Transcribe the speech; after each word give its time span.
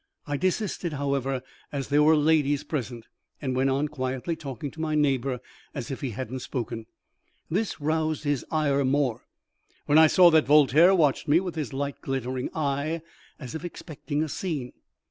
I 0.25 0.35
desisted, 0.35 0.93
however, 0.93 1.43
as 1.71 1.89
there 1.89 2.01
were 2.01 2.15
ladies 2.15 2.63
present, 2.63 3.05
and 3.39 3.55
went 3.55 3.69
on 3.69 3.87
quietly 3.87 4.35
talking 4.35 4.71
to 4.71 4.81
my 4.81 4.95
neighbour 4.95 5.39
as 5.75 5.91
if 5.91 6.01
he 6.01 6.09
hadn't 6.09 6.39
spoken. 6.39 6.87
This 7.51 7.79
roused 7.79 8.23
his 8.23 8.43
ire 8.49 8.83
more, 8.83 9.27
while 9.85 9.99
I 9.99 10.07
saw 10.07 10.31
that 10.31 10.47
Voltaire 10.47 10.95
watched 10.95 11.27
me 11.27 11.39
with 11.39 11.53
his 11.53 11.71
light 11.71 12.01
glittering 12.01 12.49
eye, 12.55 13.03
as 13.37 13.53
if 13.53 13.63
expecting 13.63 14.23
a 14.23 14.27
scene. 14.27 14.73